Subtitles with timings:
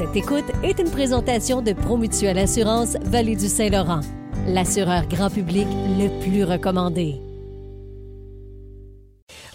[0.00, 4.00] Cette écoute est une présentation de Promutuelle Assurance Vallée du Saint-Laurent,
[4.46, 5.66] l'assureur grand public
[5.98, 7.16] le plus recommandé.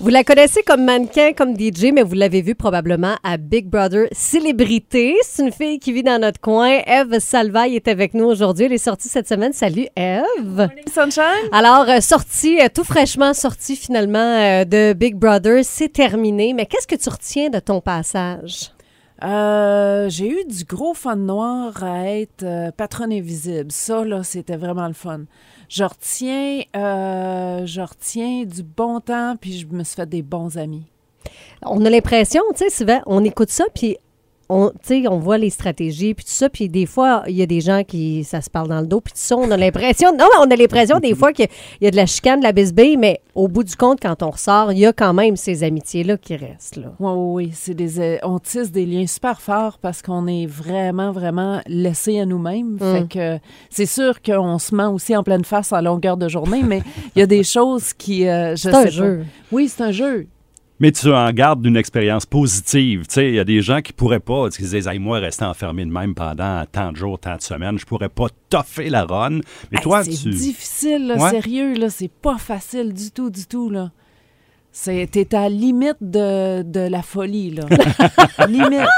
[0.00, 4.06] Vous la connaissez comme mannequin, comme DJ, mais vous l'avez vue probablement à Big Brother
[4.12, 5.16] Célébrité.
[5.22, 6.82] C'est une fille qui vit dans notre coin.
[6.86, 8.66] Eve Salvaille est avec nous aujourd'hui.
[8.66, 9.54] Elle est sortie cette semaine.
[9.54, 10.68] Salut, Eve.
[10.92, 11.48] Sunshine.
[11.52, 16.52] Alors, euh, sortie, euh, tout fraîchement sortie finalement euh, de Big Brother, c'est terminé.
[16.52, 18.73] Mais qu'est-ce que tu retiens de ton passage?
[19.22, 23.70] Euh, j'ai eu du gros fun noir à être euh, patronne invisible.
[23.70, 25.22] Ça, là, c'était vraiment le fun.
[25.68, 30.58] Je retiens, euh, je retiens du bon temps, puis je me suis fait des bons
[30.58, 30.86] amis.
[31.62, 33.96] On a l'impression, tu sais, souvent, on écoute ça, puis
[34.48, 37.60] on, on voit les stratégies, puis tout ça, puis des fois, il y a des
[37.60, 40.28] gens qui, ça se parle dans le dos, puis tout ça, on a l'impression, non,
[40.40, 41.48] on a l'impression des fois qu'il
[41.80, 44.30] y a de la chicane, de la bisbille, mais au bout du compte, quand on
[44.30, 46.92] ressort, il y a quand même ces amitiés-là qui restent, là.
[47.00, 47.50] Oui, oui, oui.
[47.52, 52.20] C'est des, euh, on tisse des liens super forts parce qu'on est vraiment, vraiment laissé
[52.20, 52.78] à nous-mêmes.
[52.78, 53.38] Fait que
[53.70, 56.82] c'est sûr qu'on se ment aussi en pleine face en longueur de journée, mais
[57.16, 59.24] il y a des choses qui, euh, je C'est un jeu.
[59.50, 60.26] Oui, c'est un jeu.
[60.80, 63.06] Mais tu en gardes d'une expérience positive.
[63.06, 65.20] Tu sais, il y a des gens qui pourraient pas, qui se disent, hey, moi,
[65.20, 68.90] rester enfermé de même pendant tant de jours, tant de semaines, je pourrais pas toffer
[68.90, 69.38] la run.
[69.70, 70.30] Mais Hey, toi, c'est tu.
[70.30, 71.30] difficile, là, Ouais.
[71.30, 73.92] sérieux, là, c'est pas facile du tout, du tout, là.
[74.76, 77.62] C'est, t'es à la limite de, de la folie, là.
[78.48, 78.88] limite.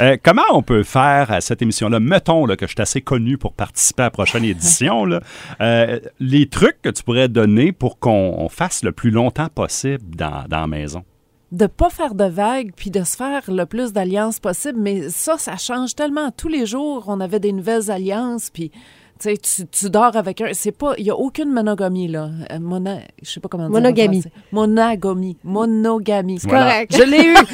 [0.00, 2.00] Euh, comment on peut faire à cette émission-là?
[2.00, 5.04] Mettons là, que je suis assez connu pour participer à la prochaine édition.
[5.04, 5.20] là.
[5.60, 10.16] Euh, les trucs que tu pourrais donner pour qu'on on fasse le plus longtemps possible
[10.16, 11.04] dans, dans la maison?
[11.52, 15.36] De pas faire de vagues, puis de se faire le plus d'alliances possible, mais ça,
[15.36, 16.30] ça change tellement.
[16.30, 18.72] Tous les jours, on avait des nouvelles alliances, puis...
[19.18, 20.52] Tu tu, tu dors avec un.
[20.52, 20.94] C'est pas.
[20.98, 22.30] Il n'y a aucune monogamie, là.
[22.50, 23.72] Euh, mona, je sais pas comment dire.
[23.72, 24.24] Monogamie.
[24.52, 25.36] Monogamie.
[25.42, 26.38] Monogamie.
[26.42, 26.64] Voilà.
[26.64, 26.96] Correct.
[26.96, 27.36] Je l'ai eu.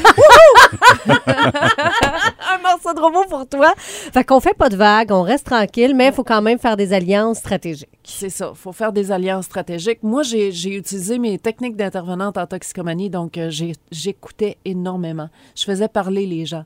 [1.26, 3.72] un morceau de robot pour toi.
[3.76, 6.76] Fait qu'on fait pas de vagues, on reste tranquille, mais il faut quand même faire
[6.76, 7.88] des alliances stratégiques.
[8.04, 8.50] C'est ça.
[8.54, 10.02] Il faut faire des alliances stratégiques.
[10.02, 13.50] Moi, j'ai utilisé mes techniques d'intervenante en toxicomanie, donc euh,
[13.90, 15.28] j'écoutais énormément.
[15.54, 16.64] Je faisais parler les gens.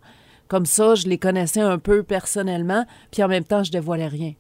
[0.48, 4.32] Comme ça, je les connaissais un peu personnellement, puis en même temps, je dévoilais rien.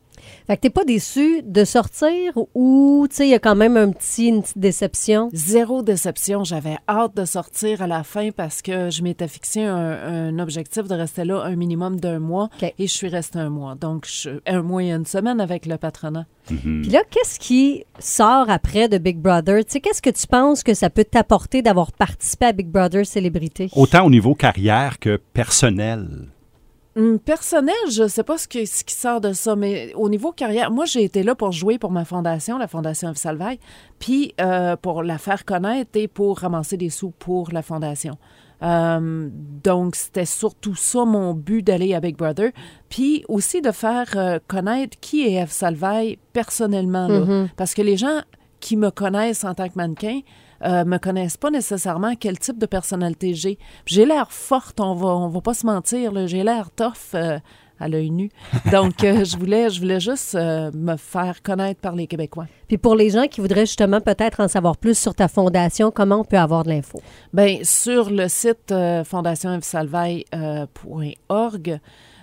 [0.46, 3.76] Fait que t'es pas déçu de sortir ou, tu sais, il y a quand même
[3.76, 5.28] un petit, une petite déception?
[5.32, 6.44] Zéro déception.
[6.44, 10.84] J'avais hâte de sortir à la fin parce que je m'étais fixé un, un objectif
[10.88, 13.74] de rester là un minimum d'un mois et je suis restée un mois.
[13.74, 16.26] Donc, je- un mois et une semaine avec le patronat.
[16.82, 19.64] Puis là, qu'est-ce qui sort après de Big Brother?
[19.64, 23.04] Tu sais, qu'est-ce que tu penses que ça peut t'apporter d'avoir participé à Big Brother
[23.04, 23.68] Célébrité?
[23.74, 26.28] Autant au niveau carrière que personnel.
[26.96, 30.32] Hum, personnel, je sais pas ce, que- ce qui sort de ça, mais au niveau
[30.32, 33.58] carrière, moi, j'ai été là pour jouer pour ma fondation, la Fondation Yves Salvaille,
[33.98, 38.16] puis euh, pour la faire connaître et pour ramasser des sous pour la fondation.
[38.62, 39.28] Euh,
[39.62, 42.52] donc, c'était surtout ça mon but d'aller à Big Brother.
[42.88, 47.08] Puis aussi de faire euh, connaître qui est Eve Salvaille personnellement.
[47.08, 47.18] là.
[47.58, 48.22] Parce que les gens
[48.60, 50.20] qui me connaissent en tant que mannequin
[50.64, 53.58] euh, me connaissent pas nécessairement quel type de personnalité j'ai.
[53.84, 56.26] J'ai l'air forte, on va, on va pas se mentir.
[56.26, 57.38] J'ai l'air tough euh,
[57.78, 58.30] à l'œil nu.
[58.72, 62.46] Donc, euh, je voulais, je voulais juste euh, me faire connaître par les Québécois.
[62.68, 66.20] Puis pour les gens qui voudraient justement peut-être en savoir plus sur ta fondation, comment
[66.20, 67.02] on peut avoir de l'info?
[67.34, 68.72] Ben sur le site
[69.04, 71.80] fondationevsalvaille.org.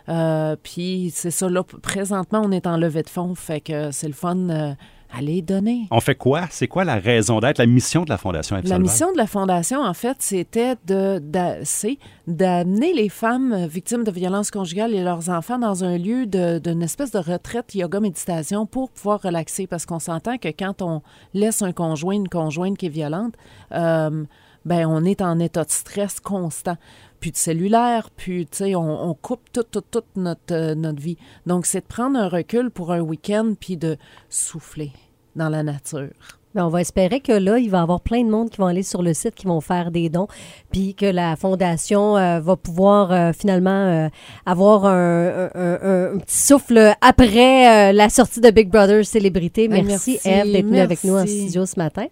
[0.10, 4.08] Euh, puis c'est ça, là, présentement, on est en levée de fonds, fait que c'est
[4.08, 4.76] le fun.
[5.18, 5.88] Allez donner.
[5.91, 6.47] On fait quoi?
[6.50, 9.81] C'est quoi la raison d'être, la mission de la Fondation La mission de la Fondation,
[9.81, 11.22] en fait, c'était de,
[11.63, 11.97] c'est
[12.28, 16.81] d'amener les femmes victimes de violences conjugales et leurs enfants dans un lieu de- d'une
[16.81, 19.68] espèce de retraite yoga-méditation pour pouvoir relaxer.
[19.68, 21.02] Parce qu'on s'entend que quand on
[21.34, 23.34] laisse un conjoint, une conjointe qui est violente,
[23.73, 24.23] euh,
[24.66, 26.78] ben on est en état de stress constant.
[27.19, 31.18] Plus de cellulaire, puis tu sais, on, on coupe toute, toute, notre, euh, notre vie.
[31.46, 33.97] Donc, c'est de prendre un recul pour un week-end, puis de
[34.29, 34.91] souffler
[35.35, 36.12] dans la nature.
[36.56, 38.68] Ben, on va espérer que là, il va y avoir plein de monde qui vont
[38.68, 40.28] aller sur le site, qui vont faire des dons,
[40.72, 44.08] puis que la Fondation euh, va pouvoir euh, finalement euh,
[44.46, 49.67] avoir un, un- un- un petit souffle après euh, la sortie de Big Brother Célébrité.
[49.67, 52.05] Ben, Merci, Eve d'être venue avec nous en studio ce matin.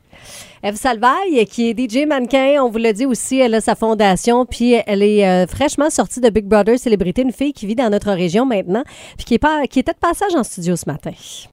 [0.63, 4.45] Eve Salvaille, qui est DJ mannequin, on vous l'a dit aussi, elle a sa fondation,
[4.45, 7.89] puis elle est euh, fraîchement sortie de Big Brother Célébrité, une fille qui vit dans
[7.89, 8.83] notre région maintenant,
[9.17, 11.11] puis qui, est pas, qui était de passage en studio ce matin.